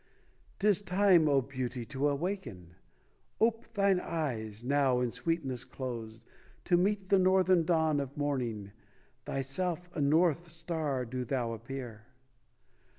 'Tis 0.57 0.81
time, 0.81 1.29
O 1.29 1.41
Beauty, 1.43 1.85
to 1.85 2.09
awaken: 2.09 2.73
Ope* 3.39 3.71
thine 3.75 3.99
eyes, 3.99 4.63
now 4.63 4.99
in 4.99 5.11
sweetness 5.11 5.63
closed, 5.63 6.23
To 6.65 6.75
meet 6.75 7.09
the 7.09 7.19
Northern 7.19 7.63
Dawn 7.65 7.99
of 7.99 8.17
Morning. 8.17 8.71
Thyself 9.25 9.91
a 9.93 10.01
north 10.01 10.47
star 10.49 11.05
do 11.05 11.23
thou 11.23 11.53
appear 11.53 12.07